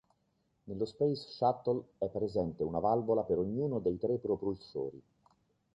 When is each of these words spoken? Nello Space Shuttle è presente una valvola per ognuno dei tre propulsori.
Nello 0.63 0.85
Space 0.85 1.27
Shuttle 1.29 1.89
è 1.99 2.07
presente 2.07 2.63
una 2.63 2.79
valvola 2.79 3.21
per 3.21 3.37
ognuno 3.37 3.77
dei 3.77 3.99
tre 3.99 4.17
propulsori. 4.17 4.99